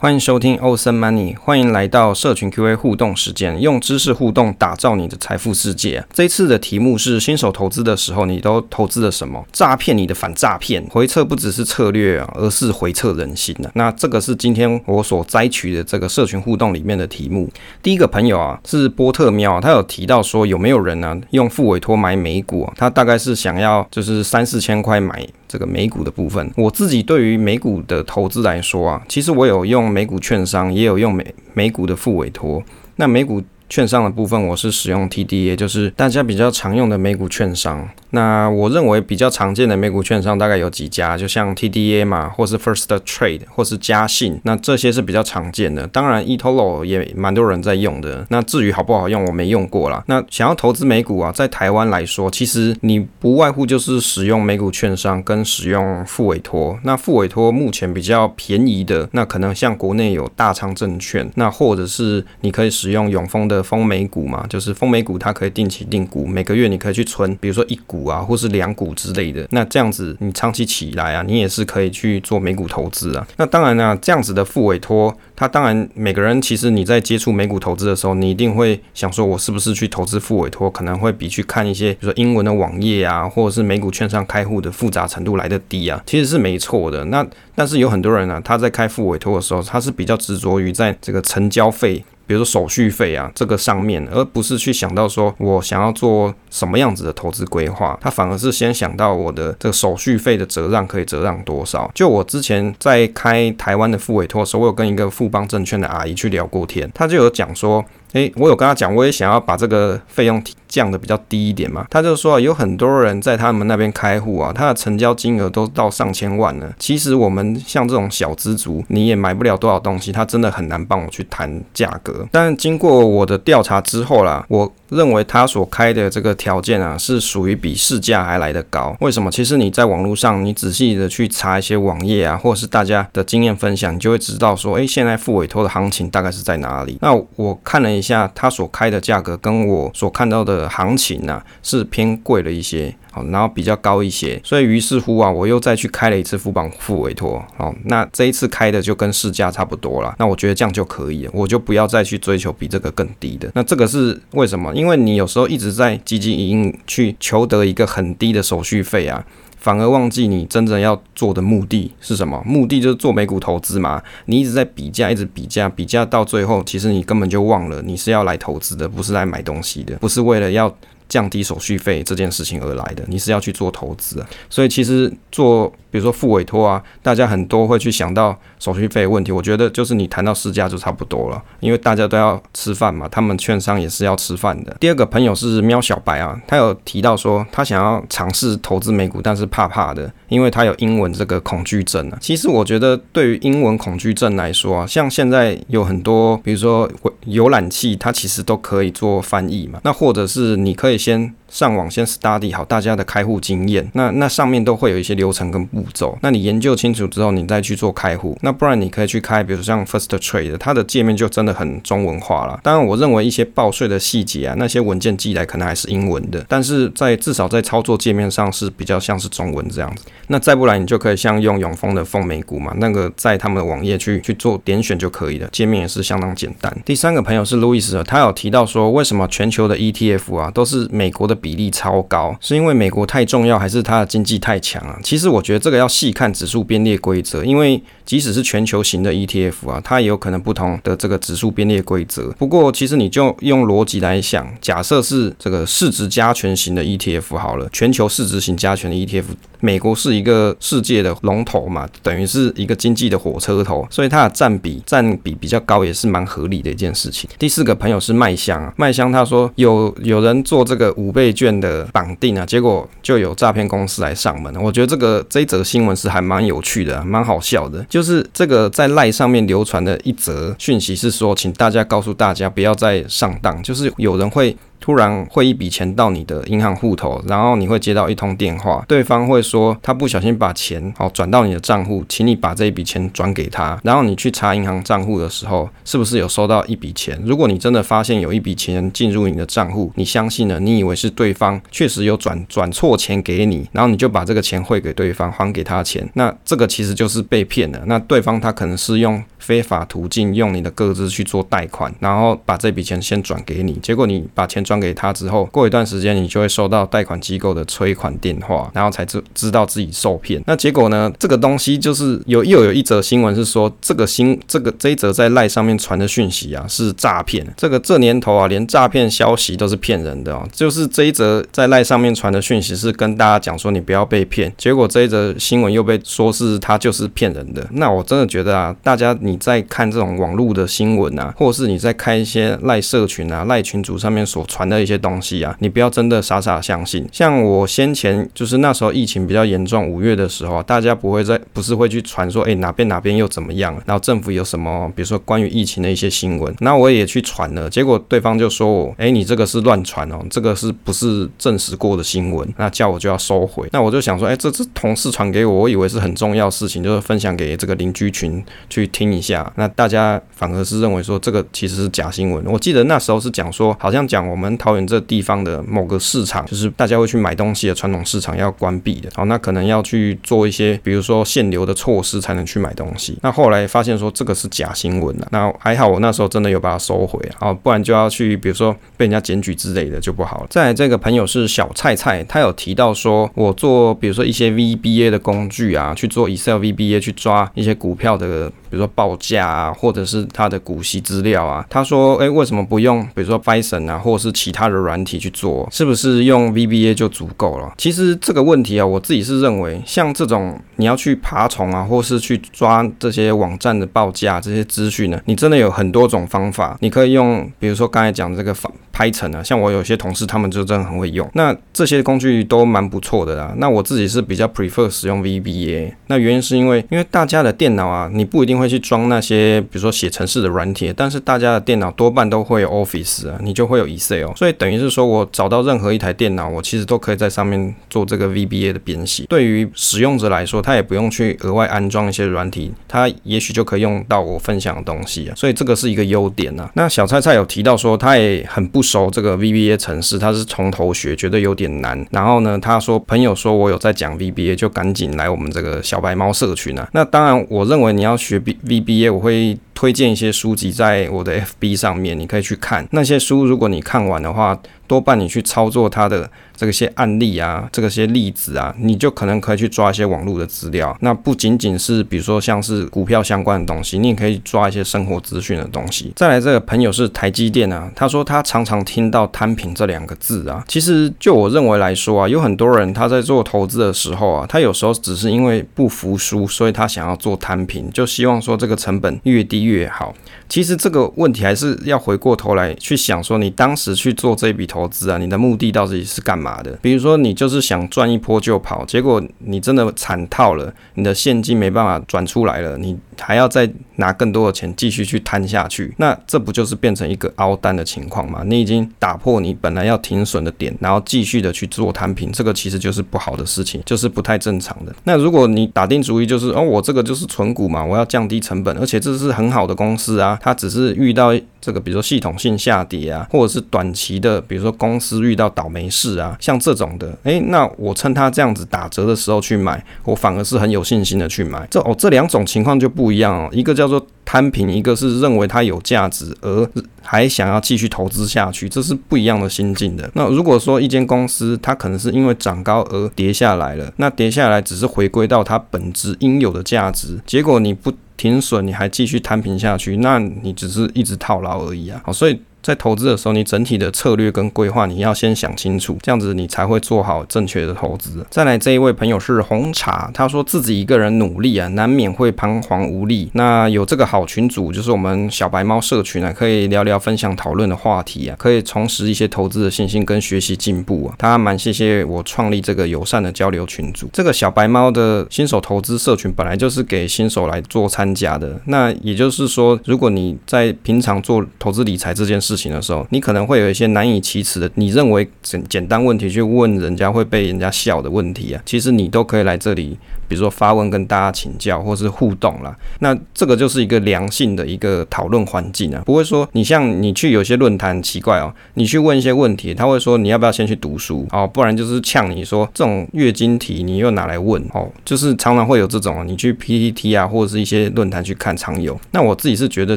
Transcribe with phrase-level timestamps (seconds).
[0.00, 6.04] 欢迎收听欧森 money，欢迎来到社群 Q&A 互动时间，用知识互动打造你的财富世界。
[6.12, 9.44] 这一次的题目是新手投资的时候，你都投资了什么？
[9.52, 13.68] 诈骗你的反诈骗，回撤不只是策略啊，而是回测人心的。
[13.74, 17.50] 那这个是今天我所摘取的这个社群互动里面的题目。
[17.82, 22.72] 第一个朋友啊，是波特喵，他有提到说有没有人呢、用复委托买美股啊？
[22.76, 26.48] 他大概是想要就是三四千块买这个美股的部分。
[26.56, 29.87] 我自己对于美股的投资来说啊，其实我有用。
[29.90, 32.62] 美股券商也有用美美股的副委托，
[32.96, 37.86] 那美股券商的部分，我是使用 TDA，就是大家比较常用的美股券商。
[38.10, 45.86] 那我认为比较常见的美股券商大概有几家，就像 TDA 嘛，或是 First Trade，或是嘉信，那这些是比较常见的。
[45.88, 48.26] 当然，eToro 也蛮多人在用的。
[48.30, 50.02] 那至于好不好用，我没用过啦。
[50.06, 56.78] 那想要投资美股啊，在台湾来说，其实你不外乎就是使用美股券商跟使用付委托。
[56.84, 63.57] 那付委托目前比较便宜的，那可能像国内有大昌证券，那或者是你可以使用永丰的。
[63.62, 69.46] 丰美股嘛，就是丰美股，它可以定期定股，每个月你可以去存，比如说一股啊，或是两股之类的。
[69.50, 73.26] 那这样子你长期起来啊，你也是可以去做美股投资啊。
[73.36, 86.02] 那当然呢，这样子的副委托，它当然每个人其实你在接触美股投资的时候，你一定会想说，我是不是去投资副委托，可能会比去看一些比如说英文的网页啊，或者是美股券商开户的复杂程度来得低啊。
[86.06, 87.04] 其实是没错的。
[87.06, 92.04] 那但是有很多人呢、啊，他在开副委托的时候，他是比较执着于在这个成交费。
[92.28, 101.90] 比如说手续费啊，这个上面，而不是去想到说我想要做什么样子的投资规划，他反而是先想到我的这个手续费的折让可以折让多少。
[101.94, 107.84] 就我之前在开台湾的副委托的时候，我有跟一个富邦证券的阿姨去聊过天，她就有讲说。
[108.12, 111.86] 诶，我有跟他讲，我也想要把这个费用降得比较低一点嘛。
[111.90, 116.72] 他就说，有很多人在他们那边开户啊，他的成交金额都到上千万了。
[116.78, 122.26] 其实我们像这种小资族，你也买不了多少东西，他真的很难帮我去谈价格。
[122.32, 128.96] 但经过我的调查之后啦，我认为他所开的这个条件啊，是属于比市价还来得高。
[129.00, 129.30] 为什么？
[129.30, 136.98] 其实你在网络上，你仔细的去查一些网页啊，或者是大家的经验分享，你就会知道说，诶，现在付委托的行情大概是在哪里？
[137.00, 153.50] 那我看了一下他所开的价格，跟我所看到的行情呢、是偏贵了一些，好，然后比较高一些，所以于是乎啊，我又再去开了一次富邦复委托，好，那这一次开的就跟市价差不多了，那我觉得这样就可以了，我就不要再去追求比这个更低的。
[153.54, 154.72] 那这个是为什么？
[154.74, 159.24] 因为你有时候一直在汲汲营营去求得一个很低的手续费啊。
[159.58, 162.42] 反而忘记你真正要做的目的是什么？
[162.46, 164.02] 目的就是做美股投资嘛。
[164.26, 170.74] 你一直在比价，一直比价，比价到最后，其实你根本就忘了你是要来投资的，不是来买东西的，不是为了要
[171.08, 174.28] 降低手续费这件事情而来的，你是要去做投资啊。
[174.50, 175.72] 所以其实做。
[175.90, 179.32] 比如说付委托啊，大家很多会去想到手续费问题。
[179.32, 184.76] 我觉得就是你谈到市价就差不多了，因为大家都要吃饭嘛，他们券商也是要吃饭的。
[184.78, 192.18] 第二个朋友是喵小白啊，他有提到说他想要尝试投资美股，但是怕怕的，因为他有英文这个恐惧症啊。
[192.20, 196.86] 其实我觉得对于英文恐惧症来说啊，像现在有很多，比如说
[197.26, 199.80] 浏览器，它其实都可以做翻译嘛。
[199.84, 205.68] 那或者是你可以先上网先 study 好大家的开户经验，那那上面都会有一些流程跟。
[205.68, 208.34] 步骤，那你研究清楚之后，你再去做开户。
[208.40, 212.58] 那不然你可以去开，比如像 First Trade，它的界面就真的很中文化了。
[212.62, 220.04] 当然，我认为一些报税的细节啊，那些文件寄来可能还是英文的，但是在至少在操作界面上是比较像是中文这样子。
[220.28, 226.74] 那再不然，你就可以像用永丰的凤美股嘛，那个在他们的网页去去做点选就可以了，界面也是相当简单。
[226.86, 232.36] 第三个朋友是路易斯，他有提到说，为什么全球的 ETF 啊都是美国的比例超高？
[232.40, 234.98] 是因为美国太重要，还是它的经济太强啊？
[235.02, 242.30] 其实我觉得这个要细看指数编列规则，因为即使是全球型的 ETF 啊，它也有可能不同的这个指数编列规则。
[242.32, 249.24] 不过其实你就用逻辑来想，假设是这个市值加权型的 ETF 好了，全球市值型加权的 ETF，
[249.60, 257.28] 美国是一个世界的龙头嘛，等于是一个经济的火车头，所以它的占比占比比较高，也是蛮合理的一件事情。
[257.38, 264.54] 第四个朋友是麦香啊，麦香他说有有人做这个五倍券的绑定啊，结果就有诈骗公司来上门。
[264.62, 267.84] 我觉得这个这一则新闻是还蛮有趣的，蛮好笑的。
[267.88, 274.56] 就是这个在赖上面流传的一则讯息是说，请大家告诉大家不要再上当，就是有人会。
[274.80, 283.78] 突然汇一笔钱到你的银行户头，然后你会接到一通电话，对方会说他不小心把钱好转到你的账户，请你把这一笔钱转给他。
[283.82, 287.20] 然后你去查银行账户的时候，是不是有收到一笔钱？
[287.24, 297.82] 如果你真的发现有一笔钱进入你的账户，你相信了，你以为是对方确实有转转错钱给你，然后你就把这个钱汇给对方，还给他钱，那这个其实就是被骗了。
[297.86, 303.72] 那对方他可能是用非法途径用你的个资去做贷款，然后把这笔钱先转给你。
[303.82, 310.42] 结果你把钱转给他之后，过一段时间你就会收到贷款机构的催款电话，然后才知知道自己受骗。
[310.46, 311.10] 那结果呢？
[311.18, 317.46] 这个东西就是有又有一则新闻是说，这个新这个这一则在赖上面传的讯息啊是诈骗。
[317.56, 320.46] 这个这年头啊，连诈骗消息都是骗人的哦。
[320.52, 327.66] 就是这一则在赖上面传的讯息是跟大家讲说你不要被骗，结果这一则新闻又被说是他就是骗人的。
[327.72, 337.06] 那我真的觉得啊，大家你在看这种网络的新闻啊，或者是你在看一些赖社群啊、赖群组上面所传的一些东西啊，你不要真的傻傻相信。
[337.12, 352.48] 像我先前就是那时候疫情比较严重，五月的时候，大家不会在不是会去传说，哎，哪边哪边又怎么样，然后政府有什么，比如说关于疫情的一些新闻，那我也去传了，结果对方就说我，哎，你这个是乱传哦，这个是不是证实过的新闻？
[352.56, 353.68] 那叫我就要收回。
[353.72, 359.52] 那我就想说，哎，这是同事传给我，我以为是很重要的事情，就是分享给这个邻居群去听一下。
[359.56, 362.44] 那大家反而是认为说这个其实是假新闻。
[362.46, 373.18] 我记得那时候是讲说，好像讲我们桃园这地方的某个市场，就是大家会去买东西的传统市场要关闭的，好，那可能要去做一些，比如说限流的措施才能去买东西。
[373.22, 380.46] 那后来发现说这个是假新闻了，那还好我那时候真的有把它收回啊，不然就要去比如说被人家检举之类的就不好了。
[380.50, 388.52] 再这个朋友是小菜菜，他有提到说我做比如说一些 VBA 的工具啊，去做 Excel VBA 去抓一些股票的。
[388.70, 395.68] 比如说报价啊，或者是它的股息资料啊，他说，哎，为什么不用比如说 Python 啊，或者是其他的软体去做？
[395.70, 397.72] 是不是用 VBA 就足够了？
[397.78, 408.54] 其实这个问题啊，我自己是认为，像这种你要去爬虫啊，或是去抓这些网站的报价这些资讯呢，你真的有很多种方法，你可以用，比如说刚才讲这个
[408.98, 409.08] 方。
[409.08, 411.30] Python 啊，像我有些同事，他们就真的很会用。
[411.34, 413.54] 那这些工具都蛮不错的啦。
[413.58, 415.92] 那我自己是比较 prefer 使用 VBA。
[416.08, 424.34] 那原因是因为，因为大家的电脑啊，你不一定会去装那些，比如说写程式的软体，但是大家的电脑多半都会有 Office 啊，你就会有 Excel。
[424.34, 429.26] 所以等于是说我找到任何一台电脑，我其实都可以在上面做这个 VBA 的编写。
[429.28, 435.36] 对于使用者来说，他也不用去额外安装一些软体，他也许就可以用到我分享的东西啊。
[435.36, 436.68] 所以这个是一个优点啊。
[436.74, 438.82] 那小菜菜有提到说，他也很不。
[438.88, 442.06] 熟这个 VBA 城市，他是从头学，觉得有点难。
[442.10, 446.88] 然后呢，他说朋友说我有在讲 VBA，就赶紧来我们这个小白猫社群啊。
[446.92, 453.44] 那当然，我认为你要学 VBA，我会推荐一些书籍在我的 FB 上面，你可以去看那些书。
[453.44, 454.58] 如果你看完的话，
[454.88, 460.96] 多半你去操作它的这个些案例啊，这个些例子啊，你就可能可以去抓一些网络的资料。
[461.00, 466.12] 那不仅仅是比如说像是股票相关的东西，你也可以抓一些生活资讯的东西。
[466.16, 470.64] 再来，这个朋友是台积电啊，他说他常常听到摊平这两个字啊。
[470.66, 480.14] 其实就我认为来说啊，有很多人他在做投资的时候啊，他有时候只是因为不服输，所以他想要做摊平，就希望说这个成本越低越好。
[480.48, 486.70] 其实这个问题还是要回过头来去想说，你当时去做这笔投投资啊，你的目的到底是干嘛的？
[486.80, 498.42] 比如说你就是想赚一波就跑，结果你真的惨套了，你的现金没办法转出来了，你还要再拿更多的钱继续去摊下去，那这不就是变成一个凹单的情况吗？
[498.46, 504.94] 你已经打破你本来要停损的点，然后继续的去做摊平，这个其实就是不好的事情，就是不太正常的。
[505.04, 510.38] 那如果你打定主意就是哦，我这个就是存股嘛，我要降低成本，而且这是很好的公司啊。
[510.40, 521.66] 它只是遇到这个，比如说系统性下跌啊，或者是短期的，比如说公司遇到倒霉事啊，像这种的，诶，那我趁它这样子打折的时候去买，我反而是很有信心的去买。
[521.70, 526.68] 这哦，这两种情况就不一样哦，一个叫做摊平，一个是认为它有价值而
[527.02, 530.10] 还想要继续投资下去，这是不一样的心境的。
[530.14, 537.92] 那如果说一间公司它可能是因为涨高而跌下来了，那跌下来只是回归到它本质应有的价值，结果你不。
[538.18, 542.00] 停损，你还继续摊平下去，那你只是一直套牢而已啊！
[542.04, 542.36] 好，所以。
[542.68, 548.22] 在投资的时候，你整体的策略跟规划，你要先想清楚，这样子你才会做好正确的投资。
[548.28, 553.30] 再来这一位朋友是红茶，他说自己一个人努力啊，难免会彷徨无力。
[553.32, 561.14] 那有这个好群组，就是我们小白猫社群啊，可以聊聊分享讨论的话题啊，可以重拾一些投资的信心跟学习进步啊。
[561.16, 564.10] 他蛮谢谢我创立这个友善的交流群组。
[564.12, 568.60] 这个小白猫的新手投资社群本来就是给新手来做参加的。
[568.66, 579.96] 那也就是说，如果你在平常做投资理财这件事，情的时候，你可能会有一些难以启齿的，你认为简简单问题去问人家会被人家笑的问题啊，其实你都可以来这里。
[580.28, 591.26] 比如说发问跟大家请教，或是互动啦，那这个就是一个良性的一个讨论环境啊，不会说你像你去有些论坛奇怪哦，你去问一些问题，他会说你要不要先去读书？
[591.30, 594.62] 哦，不然就是呛你说这种月经题你又拿来问。
[594.74, 599.00] 哦，就是常常会有这种，你去 PPT 啊或者是一些论坛去看常有。
[599.12, 599.96] 那我自己是觉得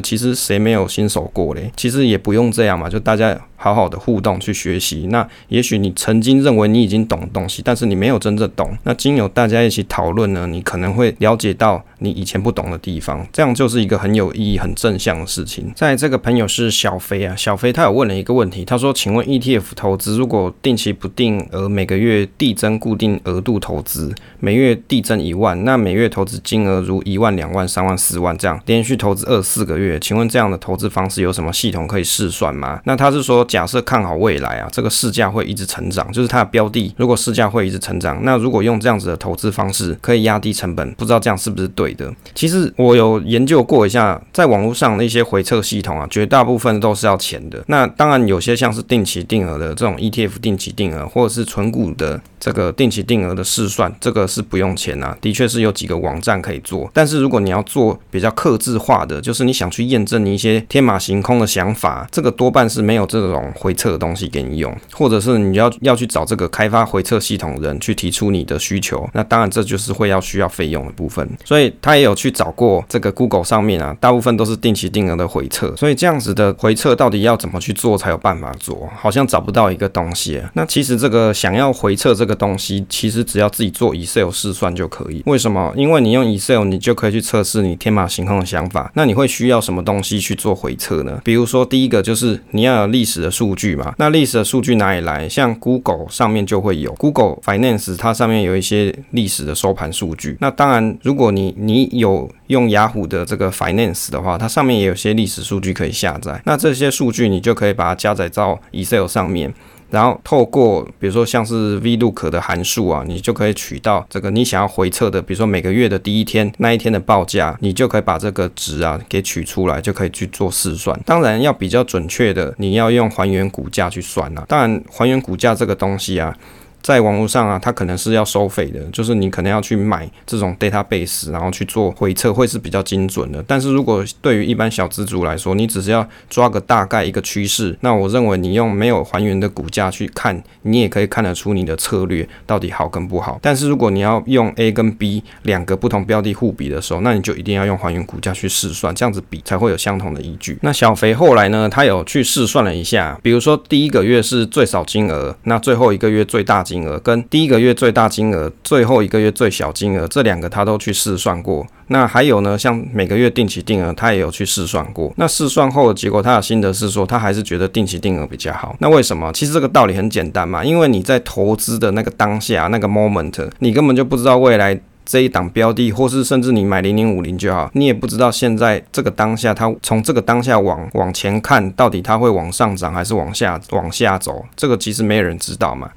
[0.00, 3.38] 其实谁没有新手过嘞，其实也不用用这样嘛，就大家。
[3.62, 8.76] 好好的互动去学习，那也许你曾经认为你已经懂东西，但是你没有真正懂。
[8.82, 15.72] 那经由大家一起讨论呢，你可能会了解到你以前不懂的地方，这样就是一个很有意义、很正向的事情。
[15.76, 33.46] 在这个朋友是小飞啊，小飞他有问了一个问题，他说：“请问 ETF 投资如果定期不定额，每个月递增固定额度投资，每月递增一万，那每月投资金额如一万、两万、三万、四万这样，连续投资二四个月，请问这样的投资方式有什么系统可以试算吗？”那他是说。
[33.52, 36.90] 假设看好未来啊，这个市价会一直成长，就是它的标的。
[36.96, 42.10] 如果市价会一直成长，那如果用这样子的投资方式，可以压低成本，不知道这样是不是对的？
[42.34, 47.62] 其实我有研究过一下，在网络上那些回测系统啊，绝大部分都是要钱的。
[47.66, 55.14] 那当然有些像是定期定额的这种 ETF 定期定额，或者是存股的这个定期定额的试算，这个是不用钱啊。
[55.20, 63.41] 的确是有几个网站可以做，但是如果你要做比较克制化的，就是你想去验证你一些天马行空的想法，这个多半是没有这种。
[63.54, 71.28] 回测的东西给你用，或者是你要要去找这个开发回测系统人去提出你的需求，那当然这就是会要需要费用的部分。
[71.44, 75.74] 所以他也有去找过这个 Google 上面啊，大部分都是定期定额的回测。
[75.76, 78.88] 所以这样子的回测到底要怎么去做才有办法做？
[78.96, 80.40] 好像找不到一个东西。
[80.54, 85.22] 那其实这个想要回测这个东西，其实只要自己做 Excel 试算就可以。
[85.26, 85.72] 为什么？
[85.76, 88.90] 因为你用 Excel，你就可以去测试你天马行空的想法。
[88.94, 91.20] 那你会需要什么东西去做回测呢？
[91.24, 93.31] 比如说第一个就是你要有历史的。
[93.32, 95.28] 数据嘛，那历史的数据哪里来？
[95.28, 100.36] 像 Google 上面就会有 Google Finance，它上面有一些历史的收盘数据。
[100.40, 106.40] 那当然，如果你你有用雅虎的这个 Finance 的话，它上面也有些历史数据可以下载。
[106.44, 109.52] 那这些数据你就可以把它加载到 Excel 上面。
[109.92, 120.98] 然后透过比如说像是 VLOOK 的函数啊，你就可以取到这个你想要回测的，比如说每个月的第一天那一天的报价，你就可以把这个值啊给取出来，就可以去做试算。
[121.04, 124.44] 当然要比较准确的，你要用还原股价去算啊。
[124.48, 126.34] 当然还原股价这个东西啊。
[126.82, 133.42] 在网络上啊，它可能是要收费的，就是你可能要去买这种 database，然后去做回测，会是比较精准的。
[133.46, 143.38] 但是如果对于一般小资族来说，你只是要抓个大概一个趋势，那我认为你用没有还原的股价去看，你也可以看得出你的策略到底好跟不好。
[143.40, 150.58] 但是如果你要用 A 跟 B 两个不同标的互比的时候，那你就一定要用还原股价去试算，这样子比才会有相同的依据。
[150.62, 156.71] 那小肥后来呢，他有去试算了一下，比如说第一个月是最少金额，那最后一个月最大金。
[156.72, 161.66] 金额跟第一个月最大金额，最后一个月最小金额，这两个他都去试算过。
[161.88, 165.12] 那还有呢，像每个月定期定额，他也有去试算过。
[165.16, 168.74] 那试算后的结果，他的心得是说，他还是觉得定期定额比较好。
[168.78, 169.30] 那为什么？
[169.34, 185.90] 其实这个道理很简单嘛，因为你在投资的那个当下那个 moment，你根本就不知道未来这一档标的，或是甚至你买零零五零就好，你也不知道现在这个当下，它从这个当下往往前看，到底它会往上涨还是往下往下走，这个其实没有人知道嘛。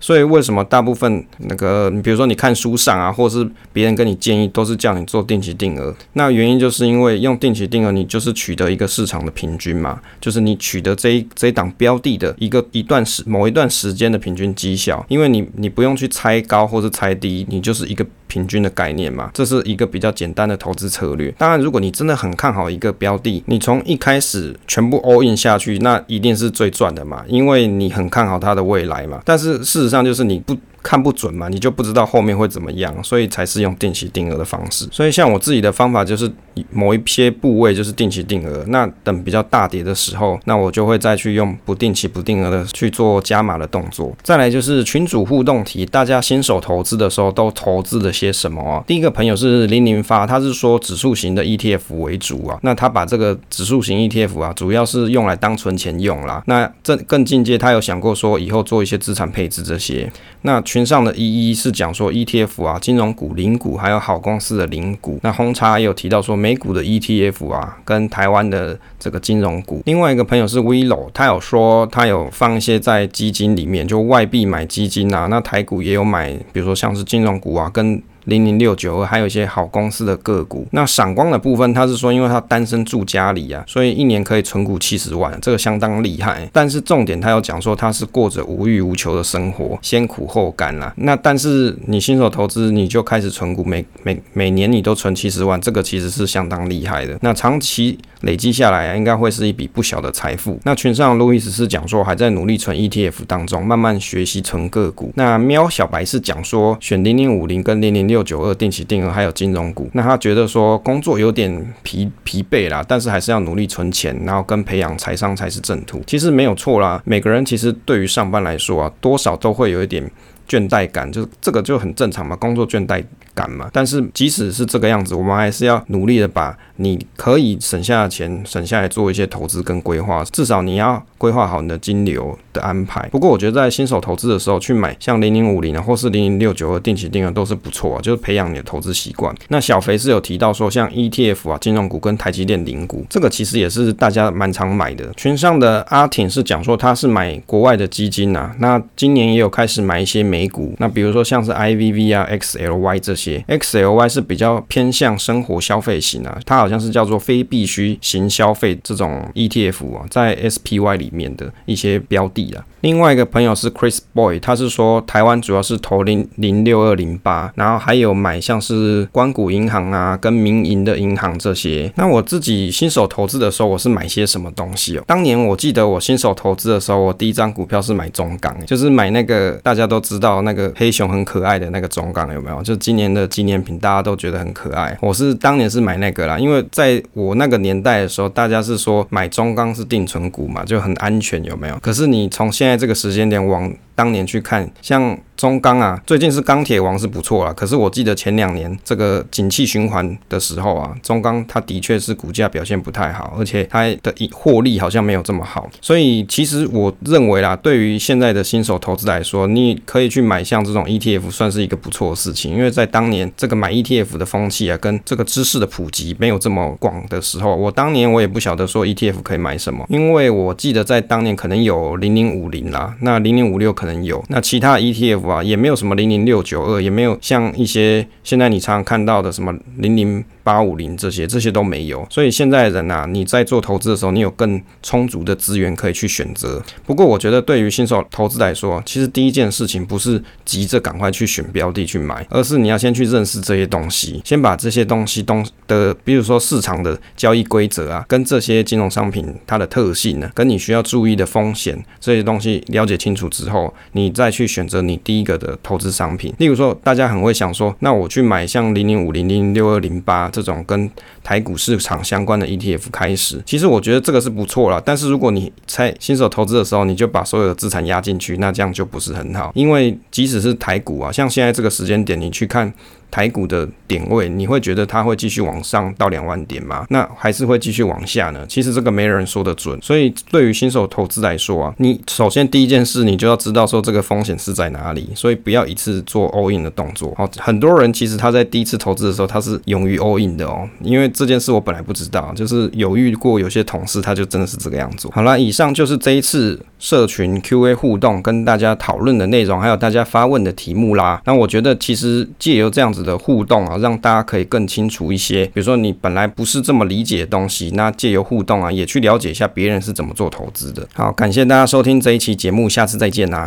[0.00, 5.94] 所以为什么大部分那个，你比如说你看书上啊，或者是别人跟你建议，都是叫你做定期定额。
[6.12, 18.06] 那原因就是因为用定期定额，你就是取得一个市场的平均嘛，就是你取得这一这一档标的的一个一段时某一段时间的平均绩效，因为你你不用去猜高或是猜低，你就是一个。
[18.28, 21.32] 平均的概念嘛，这是一个比较简单的投资策略。
[21.32, 29.20] 当然，如果你真的很看好一个标的，你从一开始全部 all in 下去，那一定是最赚的嘛，因为你很看好它的未来嘛。
[29.24, 30.56] 但是事实上就是你不。
[30.82, 34.88] 看不准嘛，你就不知道后面会怎么样，所以才是用定期定额的方式。
[34.90, 36.30] 所以像我自己的方法就是
[36.70, 44.16] 某一些部位就是定期定额，那等比较大跌的时候，那我就会再去用不定期不定额的去做加码的动作。
[44.22, 48.82] 再来就是群主互动题，大家新手投资的时候都投资了些什么？
[48.86, 56.42] 第一个朋友是零零发，他是说指数型的 ETF 为主啊，那他把这个指数型 ETF 啊，主要是用来当存钱用啦。
[56.46, 60.10] 那这更进阶，他有想过说以后做一些资产配置这些。
[60.42, 65.18] 那群上的一一是讲说 ETF 啊，金融股、零股，还有好公司的零股。
[65.22, 69.80] 那红茶也有提到说美股的 ETF 啊，跟台湾的这个金融股。
[69.86, 75.26] 另外一个朋友是 Willow，他有说他有放一些在基金里面，就外币买基金啊。
[75.28, 80.66] 那台股也有买，比如说像是金融股啊，跟零零六九二，还有一些好公司的个股。
[80.72, 86.48] 那闪光的部分，他是说，因为他单身住家里啊，所以一年可以存股七十万，这个相当厉害。
[86.52, 90.92] 但是重点他要讲说，他是过着无欲无求的生活，先苦后甘啦。
[90.96, 97.18] 那但是你新手投资，你就开始存股，每每每年你都存七十万，这个其实是相当厉害的。
[97.22, 100.60] 那长期累积下来啊，应该会是一笔不小的财富。
[100.64, 105.10] 那群上路易斯是讲说，还在努力存 ETF 当中，慢慢学习存个股。
[105.14, 109.88] 那喵小白是讲说，选零零五零跟零零六六九二定期定额还有金融股。
[109.92, 116.02] 那他觉得说工作有点疲疲惫啦，但是还是要努力存钱，然后跟培养财商才是正途。
[116.04, 120.10] 其实没有错啦，每个人其实对于上班来说啊，多少都会有一点
[120.48, 123.68] 倦怠感，就是这个就很正常嘛，工作倦怠感嘛。
[123.72, 133.08] 但是即使是这个样子，我们还是要努力的把你可以省下的钱省下来做一些投资跟规划，至少你要规划好你的金流的安排。
[133.10, 139.34] 不过我觉得在新手投资的时候去买像零零五零啊，或是零零六九二定期定额都是不错啊，就是培养你的投资习惯。
[139.48, 145.12] 那小肥是有提到说，像 ETF 啊、金融股跟台积电零股，这个其实也是大家蛮常买的。
[145.14, 162.64] 群上的阿挺是讲说他是买国外的基金啊，那今年也有开始买一些美美股，那比如说像是 IVV 啊、XLY 这些，XLY 是比较偏向生活消费型啊，它好像是叫做非必需型消费这种 ETF 啊，在 SPY 里面的一些标的啊。
[162.82, 171.92] 另外一个朋友是 Chris Boy，他是说台湾主要是投零零六二零八，然后还有买像是关谷银行啊跟民营的银行这些。
[171.96, 175.02] 那我自己新手投资的时候，我是买些什么东西哦？
[175.08, 182.62] 当年我记得我新手投资的时候，我第一张股票是买中港，就是买那个大家都知道到那个黑熊很可爱的那个中钢有没有？
[182.62, 184.96] 就今年的纪念品，大家都觉得很可爱。
[185.00, 191.78] 我是当年是买那个啦，因为在我那个年代的时候，大家是说买中钢是定存股嘛，就很安全有没有？
[191.80, 195.18] 可是你从现在这个时间点往当年去看，像。
[195.38, 205.70] 中钢啊，最近是钢铁王是不错啦，可是我记得前两年这个景气循环的时候啊，中钢它的确是股价表现不太好，而且它的获利好像没有这么好。
[205.80, 212.52] 所以其实我认为啦，对于现在的新手投资来说，你可以去买像这种 ETF，算是一个不错的事情。
[212.52, 225.42] 因为在当年这个买 ETF 的风气啊，跟这个知识的普及没有这么广的时候，我当年我也不晓得说 ETF 可以买什么，因为我记得在当年可能有零零五零啦，那零零五六可能能有，那其他 ETF 啊。
[225.42, 232.06] 也没有什么零零六九二，也没有像一些现在你常常看到的什么零零八五零这些，这些都没有。
[232.08, 236.62] 所以现在人呐、你在做投资的时候，你有更充足的资源可以去选择。
[236.86, 256.32] 不过我觉得对于新手投资来说，其实第一件事情不是急着赶快去选标的去买，而是你要先去认识这些东西，先把这些东西东的，比如说市场的交易规则啊，跟这些金融商品它的特性呢，跟你需要注意的风险这些东西了解清楚之后，你再去选择你第一个的投资商品。
[256.38, 260.30] 例如说，大家很会想说，那我去买像零零五零零六二零八。
[260.38, 260.88] 这种跟
[261.24, 264.80] 台股市场相关的 ETF 开始，其实我觉得这个是不错了。
[264.80, 269.50] 但是如果你在新手投资的时候，你就把所有的资产压进去，那这样就不是很好。
[269.54, 272.72] 因为即使是台股啊，像现在这个时间点，你去看。
[273.10, 276.86] 台股的点位，你会觉得它会继续往上到两万点吗？
[276.90, 278.44] 那还是会继续往下呢？
[278.48, 279.78] 其实这个没人说得准。
[279.80, 285.08] 所以对于新手投资来说啊，你首先第一件事，你就要知道说这个风险是在哪里。
[285.14, 287.14] 所以不要一次做 all in 的动作。
[287.16, 290.68] 好，很多人其实他在第一次投资的时候，他是勇于 all in 的哦。
[290.82, 295.08] 因为这件事我本来不知道，就是有遇过有些同事，他就真的是这个样子。
[295.12, 301.22] 好啦，以上就是这一次社群 Q&A 互动跟大家讨论的内容，还有大家发问的题目啦。
[301.24, 302.97] 那我觉得其实借由这样子。
[303.02, 305.44] 的互动啊，让大家可以更清楚一些。
[305.46, 310.88] 比如说你本来不是这么理解的东西，那借由互动啊，也去了解一下别人是怎么做投资的。
[310.94, 313.46] 好，感谢大家收听这一期节目，下次再见啦。